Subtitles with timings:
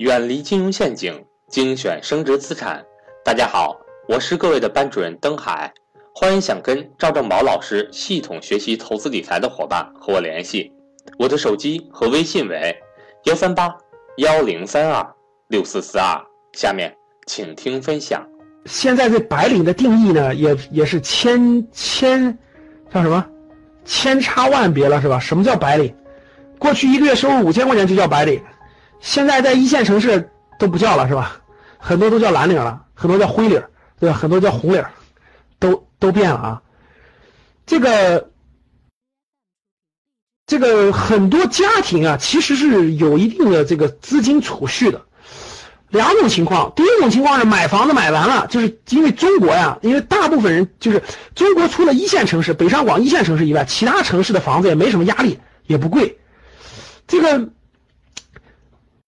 [0.00, 2.82] 远离金融陷阱，精选升值资产。
[3.22, 3.78] 大家好，
[4.08, 5.70] 我是各位的班主任登海，
[6.14, 10.72] 欢迎想跟赵正宝老师系统学习投资理财的伙伴和我联系，
[11.18, 12.74] 我的手机和微信为
[13.24, 13.76] 幺三八
[14.16, 15.06] 幺零三二
[15.48, 16.18] 六四四二。
[16.54, 18.26] 下面请听分享。
[18.64, 22.38] 现在这白领的定义呢，也也是千千
[22.90, 23.22] 叫什么
[23.84, 25.20] 千差万别了，是吧？
[25.20, 25.94] 什么叫白领？
[26.58, 28.42] 过去一个月收入五千块钱就叫白领。
[29.00, 31.40] 现在在一线城市都不叫了是吧？
[31.78, 33.62] 很多都叫蓝领了，很多叫灰领，
[33.98, 34.14] 对吧？
[34.14, 34.84] 很多叫红领，
[35.58, 36.62] 都都变了啊。
[37.64, 38.28] 这个
[40.46, 45.00] 这个很多家庭啊，其实是有一定的这个资金储蓄的。
[45.88, 51.02] 两种情况，第一种情况是买房子买完了，就是因为中国呀，因为大部分人就是
[51.34, 56.18] 中国除了一线城市北上广一线城市以外，其他城市的房子也没什么压力，也不贵。
[57.06, 57.48] 这个。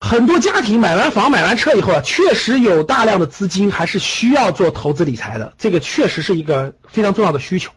[0.05, 7.71] 很多家庭买完房买完车以后啊，确实有大量的资金还是需要做投资理财的，这个确实是一个非常重要的需求。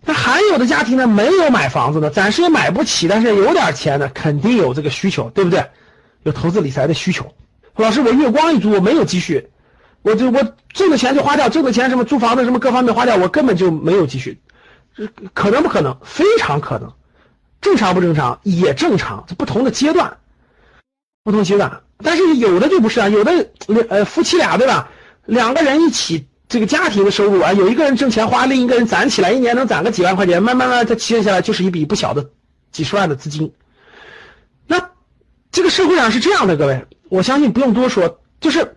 [0.00, 5.66] 那还有的家庭呢，没有买房子呢，暂时也买不起，但是有点钱呢，肯定有这个需求，对不对？
[6.22, 7.34] 有投资理财的需求。
[7.76, 9.50] 老师，我月光一族，我没有积蓄，
[10.00, 14.40] 我就我挣的钱就花掉，挣的钱什么租房子什么各方面花掉，我根本就没有积蓄，
[15.34, 15.98] 可能不可能？
[16.02, 16.90] 非常可能。
[17.60, 18.40] 正常不正常？
[18.44, 20.16] 也正常，这不同的阶段。
[21.24, 23.46] 不同阶段，但是有的就不是啊，有的
[23.90, 24.88] 呃夫妻俩对吧？
[25.26, 32.30] 两个人一起这个家庭的收入啊，有一个人挣钱花，另一个人攒起来，一年能攒个几万块钱，慢慢慢他积累下来就是一笔不小的
[32.72, 33.52] 几十万的资金。
[34.66, 34.90] 那
[35.52, 38.76] 这个社会上是这样的，各位，我相信不用多说，就是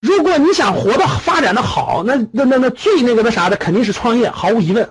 [0.00, 4.90] 如果你想活的发展的好，那那那那最那个那啥的肯定是创业，毫无疑问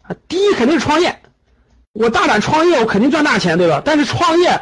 [0.00, 1.20] 啊，第一肯定是创业，
[1.92, 3.82] 我大胆创业，我肯定赚大钱，对吧？
[3.84, 4.58] 但是创业。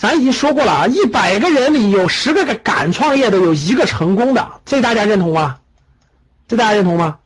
[0.00, 5.58] 咱已经说过了啊，一百个人里有十个敢创业的，有一个成功的，这大家认同吗？
[6.48, 7.18] 这大家认同吗？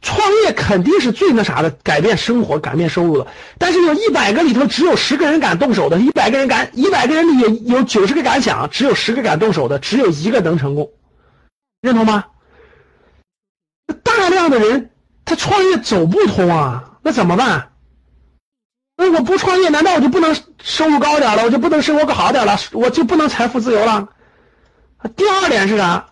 [0.00, 3.26] 创业肯定是最那啥的，改变生活、改变收入的。
[3.58, 10.92] 但是有一百个里头只有十个人敢动手的，一百个人敢，一百个人里有有九十个敢想，只有十个敢动手的，只有一个能成功，
[11.80, 12.26] 认同吗？
[14.04, 14.90] 大量的人
[15.24, 17.70] 他创业走不通啊，那怎么办？
[18.96, 21.44] 那我不创业，难道我就不能收入高点了？
[21.44, 22.58] 我就不能生活更好点了？
[22.72, 24.08] 我就不能财富自由了？
[25.16, 26.06] 第二点是啥？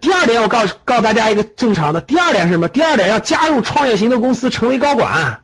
[0.00, 2.00] 第二点我告诉告诉大家一个正常的。
[2.00, 2.68] 第二点是什么？
[2.68, 5.40] 第二点要加入创业型的公司，成为高管。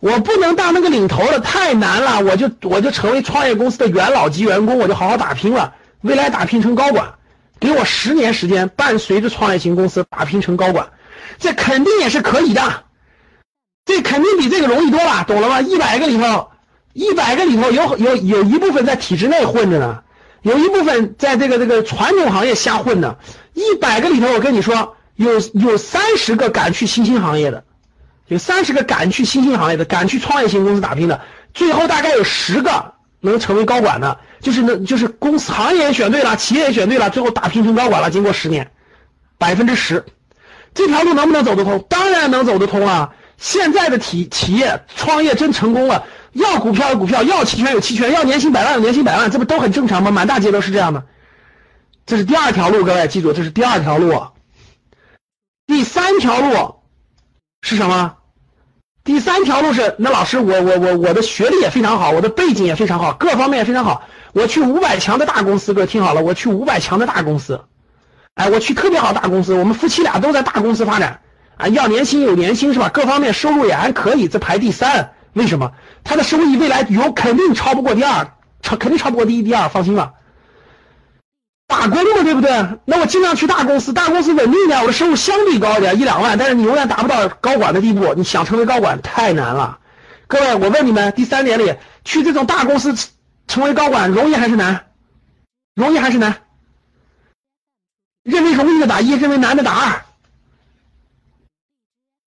[0.00, 2.20] 我不能当那个领头的，太难了。
[2.20, 5.74] 我就我就成为创业公司的元老级员工，我就好好打拼了。
[6.00, 7.14] 未来打拼成高管，
[7.58, 10.90] 给我十年时间，伴随着创业型公司打拼成高管，
[11.38, 12.84] 这肯定也是可以的。
[13.88, 15.62] 这肯定比这个容易多了，懂了吗？
[15.62, 16.50] 一百个里头，
[16.92, 20.00] 一百个里头有有有一部分在体制内混着呢，
[20.42, 23.16] 有一部分在这个这个传统行业瞎混呢。
[23.54, 27.64] 一百个里头，我跟你说，有有三十个敢去新兴行业的，
[28.26, 31.22] 有三十个敢去新兴行业的，敢去创业型公司打拼的，
[31.54, 38.10] 最后大概有十个能成为高管的，就是那就是公司行业选对了，企业也选对了，最后打拼成高管了。
[38.10, 38.70] 经过十年，
[39.38, 40.04] 百分之十，
[40.74, 41.86] 这条路能不能走得通？
[41.88, 43.14] 当然能走得通啊。
[43.38, 50.10] 现在的企企业创业真成功了，要股票有股票，要期权有期权，要年薪百万有年薪百万，这不都很正常吗？
[50.10, 51.06] 满大街都是这样的。
[52.04, 54.26] 这是第二条路，各位记住，这是第二条路。
[55.66, 56.80] 第三条路
[57.62, 58.16] 是什么？
[59.04, 64.02] 第三条路是那老师，我我我我的学历也非常好，我的背景也非常好，各方面也非常好。
[64.32, 67.64] 我去五百强的大公司，各位听好了，我去五百强的大公司，
[68.34, 71.20] 哎，我去特别好大公司，我们夫妻俩都在大公司发展。
[71.58, 72.88] 啊，要年薪有年薪是吧？
[72.88, 75.12] 各方面收入也还可以，这排第三。
[75.34, 75.72] 为什么？
[76.04, 78.32] 他的收益未来有肯定超不过第二，
[78.62, 80.14] 超肯定超不过第一、第二，放心吧。
[81.66, 82.66] 打工嘛，对不对？
[82.86, 86.38] 那我尽量去大公司，大公司稳定一点，我的收入相对高一点，一两万。
[86.38, 89.78] 但是你永远达不到高管的地步，你想成为高管太难了。
[90.28, 91.74] 各位，我问你们，第三点里
[92.04, 92.94] 去这种大公司
[93.46, 94.86] 成为高管容易还是难？
[95.74, 96.36] 容易还是难？
[98.22, 100.04] 认为容易的打一，认为难的打二。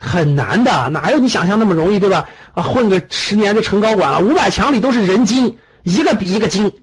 [0.03, 2.27] 很难的，哪有你想象那么容易，对吧？
[2.55, 6.73] 啊，混个十年就成高管了，五百强里都是人精，一个比一个精，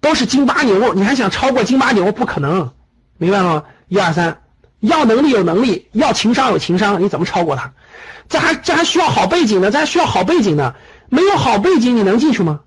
[0.00, 2.10] 都是金巴牛，你还想超过金巴牛？
[2.10, 2.72] 不可能，
[3.18, 3.62] 明白了吗？
[3.86, 4.42] 一二三，
[4.80, 7.72] 要能力有能力，要情商有情商，你怎么超过他？
[8.28, 10.74] 这还这还需要好背景呢，这还需要好背景呢，
[11.08, 12.60] 没有好背景你能进去吗？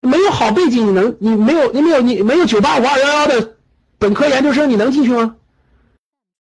[0.00, 3.52] 没有好背景你能你没有你没有你没有九八五二幺幺的
[3.98, 5.36] 本科研究生你能进去吗？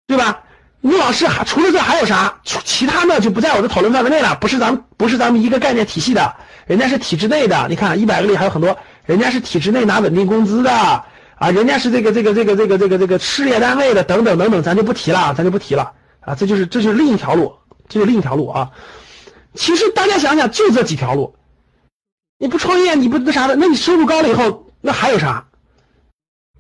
[0.07, 0.45] 对吧？
[0.81, 2.41] 吴老师还除了这还有啥？
[2.45, 4.37] 其他的就不在我的讨论范围内了。
[4.41, 6.37] 不是咱们不是咱们一个概念体系的，
[6.67, 7.67] 人家是体制内的。
[7.69, 17.55] 你看一百个里还有很多，人家是体制内拿稳定工资的啊，人家是这个这个这个这个这个这个事业单位的等等等等，咱就不提了，咱就不提了啊，这就是这就是另一条路，
[17.89, 18.71] 这是另一条路啊。
[19.55, 21.35] 其实大家想想，就这几条路，
[22.39, 25.47] 你不创业，你不那啥的，那你收入高了以后，那还有啥？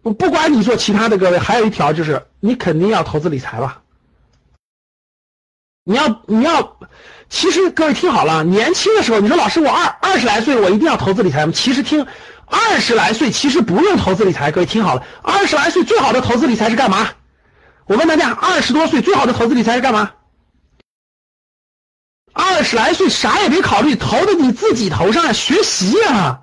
[0.03, 3.83] 不管你做其他的，各位，还有一条就是你肯定要投资理财吧。
[5.89, 6.77] 你要你要，
[7.31, 11.53] 其实各位听好了，年轻的时候你说老师我二二十来岁我一定要投资理财吗？
[11.55, 12.07] 其实听
[12.45, 17.09] 二十来岁其实不用投资理财，各位听好了，二十来岁最好的投资理财是干嘛？
[17.87, 20.11] 我问大家，二十多岁最好的投资理财是干嘛？
[22.35, 26.41] 二十来岁啥也别考虑，投的你自己头上，学习啊！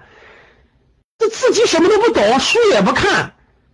[1.20, 3.34] 这自己什么都不懂，书也不看，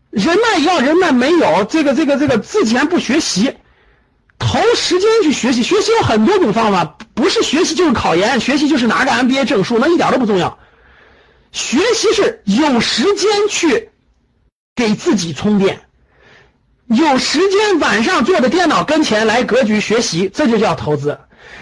[0.09, 3.55] 人脉要人脉没有，这个这个这个自己还不学习，
[4.41, 10.57] 投时间去学习，学习有很多种方法，不是学习就是考研，学习就是拿个 MBA 证书，那一点都不重要。
[11.51, 13.89] 学习是有时间去
[14.75, 15.81] 给自己充电，
[16.87, 21.19] 有时间晚上坐在电脑跟前来格局学习，这就叫投资。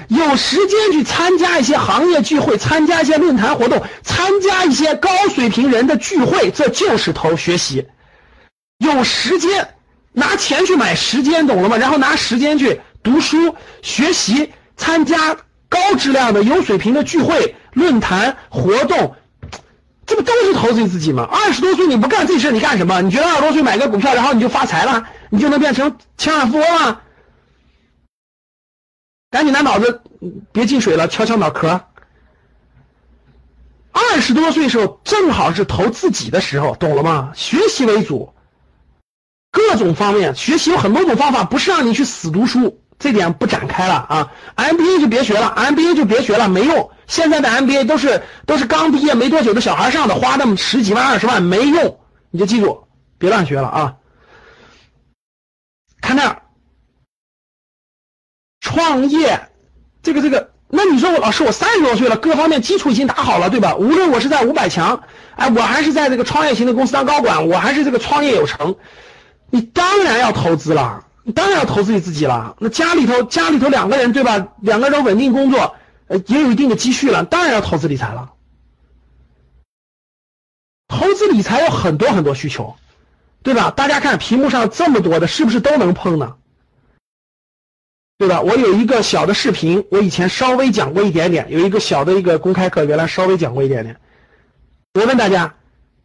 [0.08, 7.86] 有时间去参加一些行业聚会，参加一些论坛活动，参加一些高水平人的聚会，这就是投学习。
[8.80, 9.76] 有时间
[10.12, 11.78] 拿钱去买时间，懂了吗？
[11.78, 15.38] 然后拿时间去读书学习，参加
[15.70, 19.16] 高质量的有水平的聚会、论坛活动，
[20.06, 21.28] 这不都是投资自己吗？
[21.32, 23.02] 二十多岁你不干这事，你干什么？
[23.02, 27.02] 你觉得二十多岁买个股票，然后你就发财了，你就能变成千万富翁了？
[29.32, 30.02] 赶紧拿脑子，
[30.52, 31.82] 别进水了，敲敲脑壳。
[33.92, 37.32] 二十多岁时候正好是投自己的时候，懂了吗？
[37.36, 38.34] 学习为主，
[39.52, 44.32] 各种方面学习有很多种方法，不是让你去死读书，这点不展开了啊。
[44.56, 46.92] MBA 就别学了，MBA 就别学了，没用。
[47.08, 52.00] 现在的 MBA 都是都是刚毕业没多久的小孩上的，花那么十几万二十万没用，
[52.30, 52.88] 你就记住，
[53.18, 53.96] 别乱学了啊。
[56.02, 56.44] 看那儿。
[58.62, 59.50] 创业，
[60.04, 63.76] 这个这个，那你说我老师，我三十多岁了，各方面基础已经打好了，对吧？
[63.76, 65.02] 无论我是在五百强，
[65.36, 68.76] 哎，我还是在这个创业型的公司当高管，我还是这个创业有成，
[69.52, 72.56] 你当然要投资了，你当然要投资你自己了。
[72.60, 74.48] 那家里头家里头两个人，对吧？
[74.62, 75.76] 两个人稳定工作，
[76.08, 78.34] 呃，也有一定的积蓄了，当然要投资理财了。
[80.88, 82.76] 投资理财有很多很多需求，
[83.44, 83.72] 对吧？
[83.72, 86.36] 大家看屏幕上这么多的，是不是都能碰呢？
[88.18, 88.42] 对吧？
[88.42, 94.00] 我有一个小的视频，我以前稍微讲过一点点，有一个小的一个公开课，原来稍微讲过一点点。
[94.94, 95.56] 我问大家，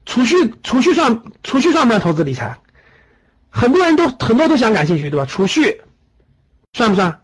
[0.05, 2.59] 储蓄储蓄算储蓄算不算投资理财？
[3.55, 5.25] 很多人都很多都想感兴趣，对吧？
[5.27, 5.81] 储蓄
[6.73, 7.23] 算不算？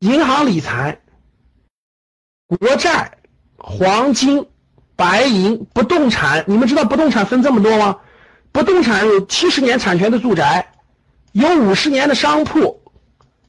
[0.00, 1.00] 银行理财、
[2.48, 3.18] 国债、
[3.56, 4.48] 黄金、
[4.96, 8.00] 白银、不动产，你们知道不动产分这么多吗？
[8.50, 10.72] 不动产有七十年产权的住宅，
[11.30, 12.82] 有五十年的商铺。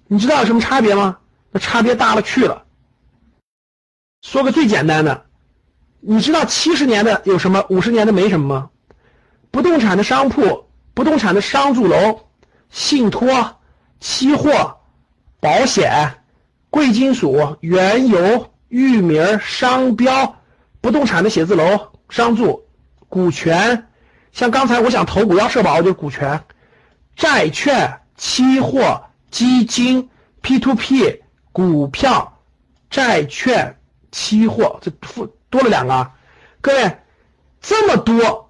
[0.08, 1.18] 你知道有什么差别吗？
[1.52, 2.66] 那差别大了去了。
[4.22, 5.26] 说个最简单的，
[6.02, 8.70] 你知道七十年的有什么，五十年的没什么吗？
[9.50, 10.65] 不动产的商铺、
[10.96, 12.26] 不动产的商住楼、
[12.72, 13.60] 信托、
[14.00, 14.78] 期货、
[15.40, 16.24] 保险、
[16.72, 20.38] 贵金属、原油、域名、商标、
[20.82, 22.66] 不动产的写字楼、商住、
[23.10, 23.88] 股权，
[24.32, 26.42] 像刚才我想投股要社保就是股权、
[27.16, 29.04] 债券、期货。
[29.32, 30.10] 基金、
[30.42, 32.40] P to P、股票、
[32.90, 33.78] 债券、
[34.10, 34.90] 期货，这
[35.50, 36.10] 多了两个。
[36.62, 36.98] 各位，
[37.60, 38.45] 这么多，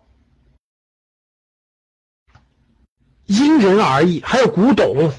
[3.25, 4.21] 因人而异。
[4.21, 5.11] 还有古董，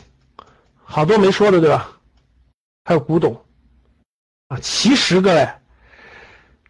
[0.85, 1.91] 好多没说的，对吧？
[2.85, 3.45] 还有古董
[4.49, 4.59] 啊。
[4.61, 5.49] 其实，各位，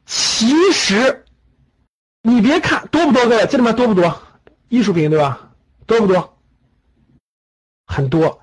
[0.05, 1.25] 其实
[2.23, 4.23] 你别看多不多，各位这里面多不多？
[4.69, 5.51] 艺术品，对吧？
[5.87, 6.37] 多不多？
[7.87, 8.41] 很多。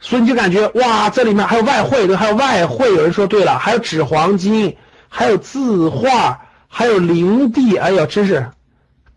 [0.00, 2.94] 所以你就感觉哇，这里面还有外汇，对，还有外汇。
[2.94, 4.76] 有人说对了，还有纸黄金，
[5.08, 7.76] 还有字画，还有灵地。
[7.76, 8.50] 哎呦，真是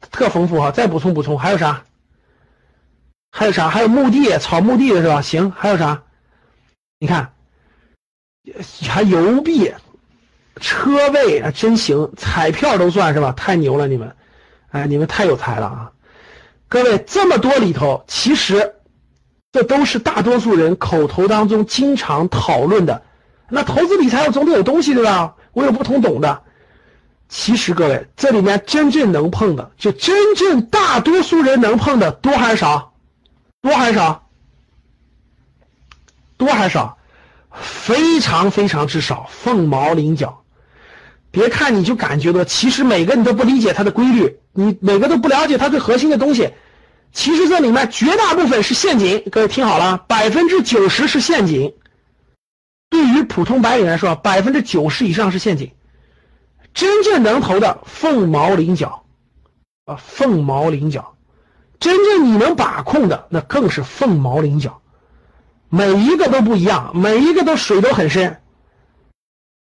[0.10, 0.72] 特丰富哈！
[0.72, 1.84] 再补充补充，还有啥？
[3.32, 3.70] 还有啥？
[3.70, 5.22] 还有墓地，草墓地的是吧？
[5.22, 6.04] 行，还有啥？
[7.00, 7.34] 你看，
[8.88, 9.74] 还邮币、
[10.60, 13.32] 车位啊，真行，彩票都算是吧？
[13.32, 14.16] 太牛了，你们，
[14.70, 15.92] 哎，你们太有才了啊！
[16.68, 18.76] 各位，这么多里头，其实。
[19.54, 23.02] 这都是大多数人口头当中经常讨论的。
[23.50, 25.36] 那投资理财我总得有东西对吧？
[25.52, 26.44] 我有不同懂的。
[27.28, 32.91] 其实各位，这里面真正能碰的，就真正大多数人能碰的多还是少？
[33.62, 34.28] 多还是少？
[36.38, 36.98] 多还是少？
[37.54, 40.44] 非常非常之少，凤毛麟角。
[41.32, 46.54] 别看你就感觉到，其实每个你都不理解它的规律，你每个都不了解它最核心的东西。
[47.14, 51.74] 其实这里面绝大部分是陷阱，各位听好了，百分之九十是陷阱。
[52.90, 55.72] 对于普通白领来说，百分之九十以上是陷阱。
[56.74, 59.04] 真正能投的凤毛麟角，
[59.86, 61.11] 啊，凤毛麟角。
[61.82, 64.82] 真正你能把控的，那更是凤毛麟角。
[65.68, 68.42] 每一个都不一样，每一个都水都很深，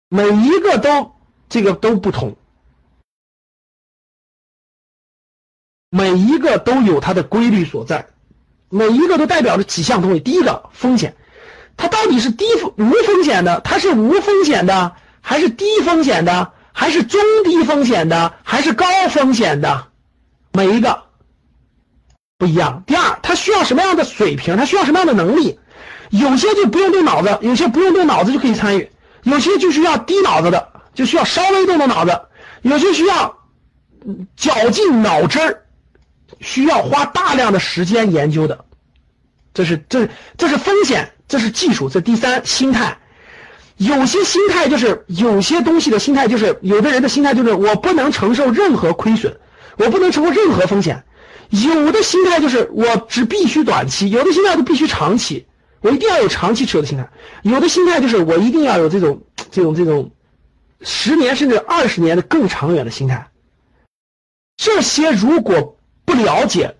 [0.09, 1.15] 每一个都
[1.47, 2.35] 这个都不同。
[5.89, 8.09] 每一个都有它的规律所在，
[8.69, 10.19] 每一个都代表着几项东西。
[10.19, 11.15] 第一个风险，
[11.77, 19.87] 它到底是低风无风险的，它是无风险的，还是低风险的，还是中低风险的，还是高风险的？
[20.51, 21.03] 每一个
[22.43, 22.83] 不一样。
[22.85, 24.57] 第二，他需要什么样的水平？
[24.57, 25.57] 他需要什么样的能力？
[26.09, 28.89] 有些就不用动脑子，有些不用动脑子就可以参与，
[29.23, 32.19] 有些就需要低脑子的，就需要稍微动动脑子，
[32.63, 33.37] 有些需要
[34.35, 35.59] 绞尽脑汁儿。
[36.41, 38.65] 需要花大量的时间研究的，
[39.53, 42.97] 这是这这是风险，这是技术，这第三心态。
[43.77, 49.37] 有些心态就是有些东西的心态就是有的人的心态就是我不能承受任何亏损，
[49.77, 51.05] 我不能承受任何风险。
[51.49, 55.45] 有的心态就是我只必须短期，有的心态就必须长期，
[55.81, 57.09] 我一定要有长期持有的心态。
[57.41, 59.21] 有的心态就是我一定要有这种
[59.51, 60.11] 这种这种
[60.81, 63.27] 十年甚至二十年的更长远的心态。
[64.57, 65.77] 这些如果。
[66.05, 66.75] 不了解，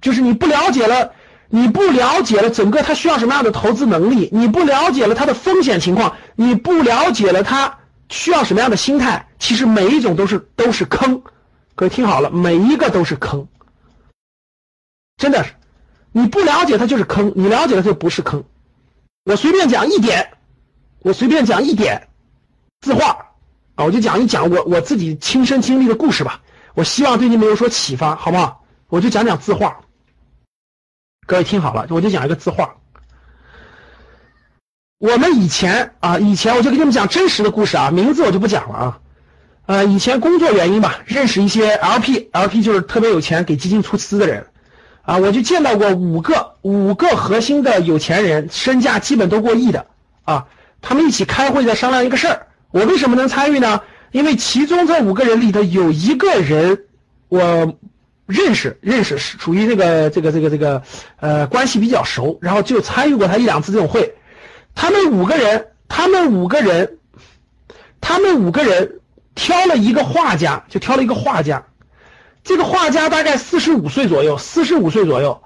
[0.00, 1.12] 就是你不了解了，
[1.48, 11.22] 你不了解了整个他需要什么样的投资能力，你不了解了它的风险情况，你不了解了它需要什么样的心态，其实每一种都是都是坑。
[11.74, 13.46] 各位听好了，每一个都是坑，
[15.24, 15.52] 真的是，
[16.12, 18.44] 你不了解它就是坑，你了解了就不是坑。
[19.24, 20.32] 我随便讲一点，
[20.98, 22.08] 我随便讲一点
[22.82, 23.30] 字画
[23.74, 26.42] 啊，我就讲一讲我我自己亲身经历的故事吧。
[26.74, 28.66] 我希望对你们有所启发，好不好？
[28.88, 29.80] 我就讲讲字画。
[31.26, 32.76] 各位听好了，我就讲一个字画。
[34.98, 39.00] 我们以前啊，以前我就给你们讲真实的故事啊，名字我就不讲了啊。
[39.64, 44.48] 呃，以前工作原因吧，认识一些 LP，LP 就是特别有钱给基金出资的人
[45.04, 49.86] 啊，我就见到过五个五个核心的有钱人，身价基本都过亿的
[50.24, 50.46] 啊。
[50.80, 53.82] 他们一起开会在商量一个事儿，我为什么能参与呢？
[54.12, 56.84] 因为其中这五个人里头有一个人，
[57.28, 57.74] 我
[58.26, 60.82] 认识认识是属于这个这个这个这个
[61.20, 64.14] 呃关系比较熟，然后就参与过他一两次这种会。
[64.74, 66.98] 他们五个人，他们五个人，
[68.00, 69.00] 他们五个人
[69.34, 71.64] 挑了一个画家，就挑了一个画家。
[72.44, 75.42] 这个画家大概四十五岁左右，四十五岁左右。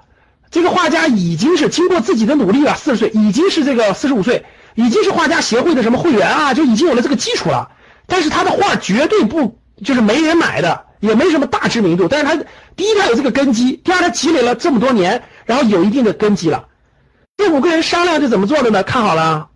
[0.51, 7.71] 这个画家已经是经过自己的努力了，四十岁已经是这个四十五岁，已经是画家协会的什么会员啊，就已经有了这个基础了。
[8.05, 12.07] 但是他的画绝对不就是没人买的，也没什么大知名度。
[12.09, 12.43] 但是他
[12.75, 16.65] 第一他有这个根基，第二他积累了这么多年，然后有一定的根基了。
[17.37, 18.83] 这五个人商量是怎么做的呢？
[18.83, 19.49] 看好了，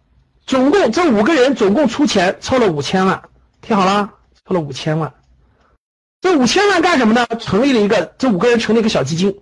[0.46, 3.24] 总共这五个人总共出钱凑了五千万，
[3.62, 4.12] 听好了，
[4.48, 5.12] 凑了五千万。
[6.24, 7.28] 这五千万干什么呢？
[7.38, 9.42] 成立了一个，这五个人成立一个小基金，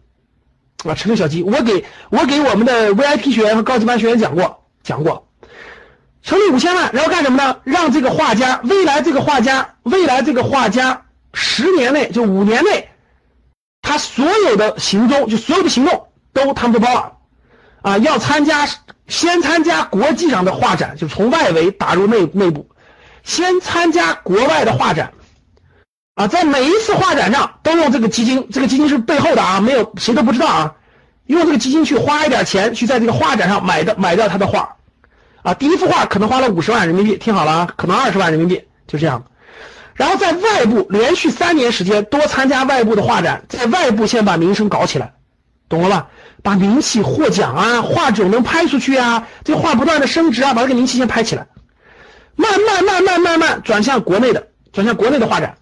[0.84, 1.44] 啊，成立小基。
[1.44, 5.28] 我给我给我们的 VIP 学员和高级班学员讲过，讲过。
[6.24, 7.58] 成立五千万，然后干什么呢？
[7.66, 11.04] 让这个画家，未来这个画家，未来这个画家，
[11.36, 12.90] 十年内就五年内，
[13.84, 17.14] 他所有的行踪，就所有的行动都他们都包了，
[17.84, 18.68] 啊，要参加，
[19.08, 22.68] 先参加国际上的画展，就从外围打入内内部，
[23.24, 25.14] 先参加国外的画展，
[26.16, 30.76] 啊，在每一次画展上都用这个基金，这个基金是背后的啊，没有谁都不知道啊，
[31.26, 34.76] 用这个基金去花一点钱，去在这个画展上买的买掉他的画。
[35.42, 39.24] 啊，第一幅画可能花了五十万人民币，听好了啊，可能二十万人民币，就这样。
[39.94, 45.14] 然后在外部连续三年时间多参加外部的画展，在外部先把名声搞起来，
[45.70, 46.08] 懂了吧？
[46.44, 51.48] 把名气获奖啊，画种能拍出去啊，这画不断的升值啊，把这个名气先拍起来。
[52.36, 55.56] 慢慢慢慢慢慢转向国内的，转向国内的画展。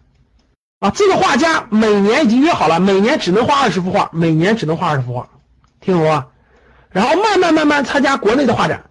[0.79, 5.29] 啊，这个画家每年已经约好了，每年只能画二十幅画，每年只能画二十幅画，
[5.81, 6.27] 听懂了吧？
[6.89, 8.86] 然后慢慢慢慢参加国内的画展。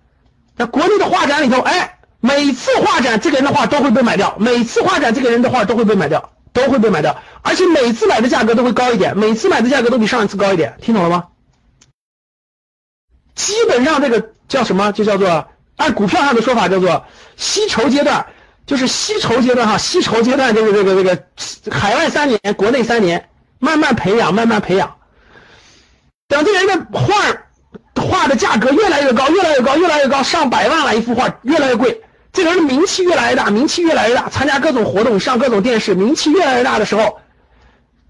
[0.56, 11.28] 在国内的画展里头，哎，每次画展这个人的画都会被买掉，每次画展这个人的画都会被买掉，都会被买掉，而且每次买的价格都会高一点，每次买的价格都比上一次高一点，听懂了吗？
[13.34, 14.92] 基本上这个叫什么？
[14.92, 18.26] 就叫做按股票上的说法叫做吸筹阶段，
[18.68, 24.94] 就是吸筹阶段哈，吸筹阶段就是这个这个海外三年，国内三年，慢慢培养，慢慢培养，
[26.28, 27.14] 等这人的画。
[28.00, 32.00] 画的价格越来越高，越来越高，越来越高，上百万了一幅画，越来越贵。
[32.32, 37.18] 这个人的名气越来越大，名气越来越大，参加各种活动，上各种电视，名气越来越大的时候，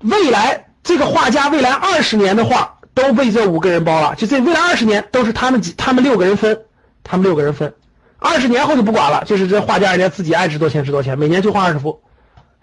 [0.01, 6.61] 未来这个画家未来二十年的画都被这五个人包了，就这未来二十年都是他们几他们六个人分，
[7.03, 7.73] 他们六个人分，
[8.19, 12.03] 二十年后就不管了，就是这画家人家自己爱值多少钱值多少钱，每年就画二十幅，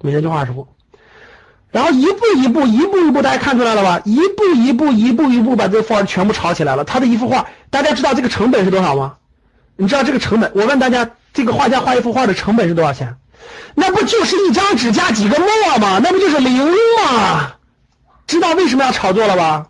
[0.01, 0.67] 每年就画二十幅。
[1.71, 4.01] 然后一步一步，一步一步，大家看出来了吧？
[4.05, 6.83] 一步一步，一步一步把这幅画全部炒起来了。
[6.85, 9.15] 他的一幅画，大家知道这个成本是多少吗？
[9.75, 10.51] 你知道这个成本？
[10.55, 13.17] 我问大家，这个画家画一幅画的成本是多少钱？
[13.75, 15.99] 那不就是一张纸加几个墨吗？
[16.01, 17.53] 那不就是零吗？
[18.25, 19.67] 知道为什么要炒作了吧？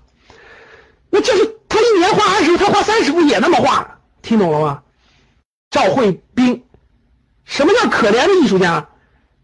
[1.10, 4.82] 那就是他一年画二十幅，他画三十幅也那么画，听懂了吗？
[5.76, 6.64] 赵慧冰，
[7.44, 8.88] 什么叫可怜的艺术家？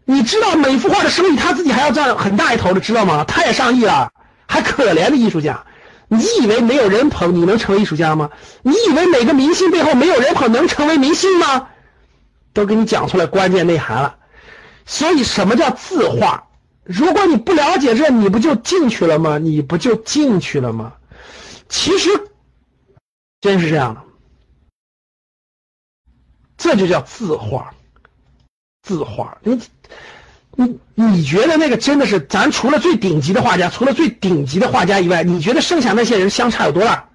[0.06, 3.22] 你知道每幅画的生意他自己还要占很大一头的，知道吗？
[3.24, 4.10] 他也上亿了，
[4.46, 5.66] 还可怜的艺术家？
[6.08, 8.30] 你以为没有人捧你能成为艺术家吗？
[8.62, 11.68] 你以为每个明星背后没有人捧能成为明星吗？
[12.54, 14.16] 都给你讲出来关键内涵了。
[14.86, 16.44] 所以什么叫字画？
[16.82, 19.36] 如果你不了解这，你不就进去了吗？
[19.36, 20.94] 你不就进去了吗？
[21.68, 22.08] 其实
[23.42, 24.00] 真是这样的，
[26.62, 27.74] 这就叫字画。
[28.82, 29.60] 字画，你
[30.56, 37.08] 你你觉得那个真的是咱除了最顶级的画家，除了最顶级的画家以外，你觉得剩下那些人相差有多大？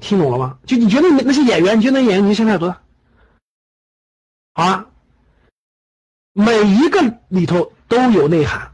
[0.00, 0.58] 听懂了吗？
[0.66, 2.82] 就你觉得那那些演员，你觉得那演员你相差有多大？
[4.52, 4.86] 啊，
[6.32, 8.70] 每一个里头都有内涵。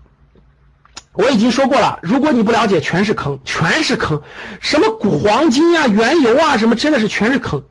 [1.13, 4.23] 我已经说过了，如果你不了解，全是坑，全是坑。
[4.61, 7.65] 什么古黄金啊、原油啊，什么真的是全是坑，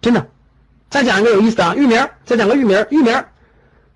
[0.00, 0.30] 真的。
[0.90, 2.06] 再讲一个有意思的啊，域名。
[2.26, 3.24] 再讲个域名，域名。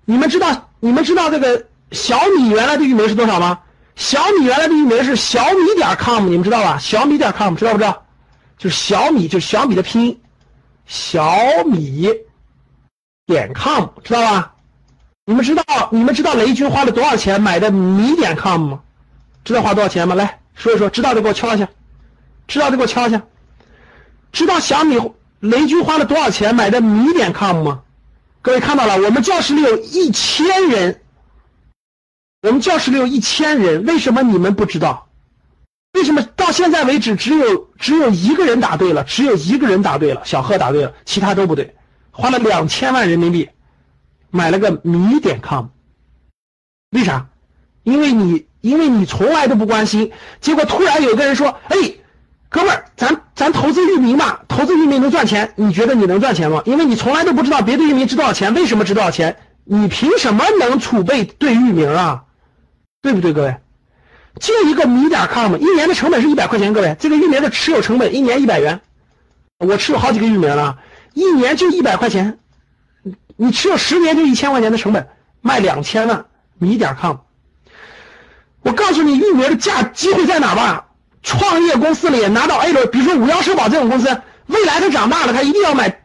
[0.05, 3.59] 你们知道你们知道这个小米原来的域名是多少吗？
[3.95, 6.77] 小米原来的域名是小米点 com，你们知道吧？
[6.77, 8.05] 小米点 com 知道不知道？
[8.57, 10.21] 就是小米，就是小米的拼音，
[10.85, 11.35] 小
[11.65, 12.09] 米
[13.25, 14.53] 点 com 知道吧？
[15.25, 18.79] 你们知道你们知道雷军花了多少钱买的米点 com 吗？
[19.43, 20.15] 知道花多少钱吗？
[20.15, 21.67] 来说一说，知道的给我敲一下，
[22.47, 23.21] 知道的给我敲一下，
[24.31, 24.97] 知道小米。
[25.45, 27.81] 雷军花了多少钱买的米点 com 吗？
[28.41, 31.01] 各位看到了，我们教室里有一千人，
[32.41, 35.07] 我们教室里有一千人，为什么你们不知道？
[35.93, 39.03] 为什么到现在为止只有只有一个人答对了？
[39.03, 41.75] 只有一个人答对了，小贺答对了，其他都不对。
[42.11, 43.49] 花了两千万人民币
[44.31, 45.67] 买了个米点 com，
[46.91, 47.27] 为啥？
[47.83, 51.94] 因为你因为你从来都不关心，结果突然有个人说，哎。
[52.55, 56.61] 哥们儿，咱咱投资域名吧，投资域名能赚钱，你觉得你能赚钱吗？
[56.63, 59.35] 因为你从来都不知道别的域名值多少钱，为什么值多少钱？
[59.65, 62.23] 你凭什么能储备对域名啊？
[63.01, 63.57] 对不对，各位？
[64.39, 68.79] 就一个米点 com，一年的成本是一百块钱，各位，这个域名的持有成本一年一百元，
[69.59, 70.77] 我持有好几个域名了，
[71.13, 72.39] 一年就一百块钱，
[73.35, 75.09] 你持有十年就一千块钱的成本，
[75.41, 76.23] 卖两千万
[76.57, 77.17] 米点 com。
[78.61, 80.84] 我告诉你，域名的价机会在哪吧？
[81.25, 86.03] 创业公司里拿到 A 轮，比如说五幺社保这种公司，未来它长大了，它一定要买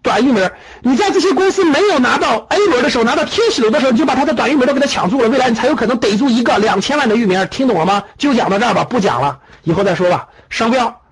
[0.00, 0.48] 短域名。
[0.82, 7.46] 你在这些公司没有拿到 A 轮的时候，拿到天使轮的时候，你就把它的短域名都给它抢住了，未来你才有可能逮住一个两千万的域名。
[7.50, 8.04] 听懂了吗？
[8.16, 10.28] 就讲到这儿吧，不讲了，以后再说吧。
[10.48, 11.02] 商标，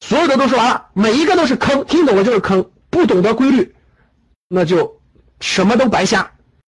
[0.00, 3.74] 所有的都说完了，每一个都是坑，听懂了就是坑，不懂得规律，
[4.48, 5.00] 那就
[5.40, 6.30] 什么都白瞎。